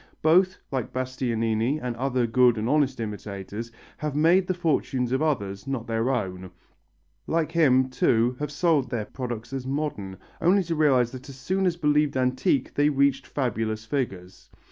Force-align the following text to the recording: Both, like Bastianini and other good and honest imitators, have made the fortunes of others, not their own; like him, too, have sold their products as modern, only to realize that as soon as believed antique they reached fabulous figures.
Both, 0.23 0.57
like 0.71 0.91
Bastianini 0.91 1.77
and 1.79 1.95
other 1.95 2.25
good 2.25 2.57
and 2.57 2.67
honest 2.67 2.99
imitators, 2.99 3.71
have 3.99 4.15
made 4.15 4.47
the 4.47 4.53
fortunes 4.55 5.11
of 5.11 5.21
others, 5.21 5.67
not 5.67 5.85
their 5.85 6.09
own; 6.09 6.49
like 7.27 7.51
him, 7.51 7.87
too, 7.87 8.35
have 8.39 8.51
sold 8.51 8.89
their 8.89 9.05
products 9.05 9.53
as 9.53 9.67
modern, 9.67 10.17
only 10.41 10.63
to 10.63 10.73
realize 10.73 11.11
that 11.11 11.29
as 11.29 11.35
soon 11.37 11.67
as 11.67 11.77
believed 11.77 12.17
antique 12.17 12.73
they 12.73 12.89
reached 12.89 13.27
fabulous 13.27 13.85
figures. 13.85 14.49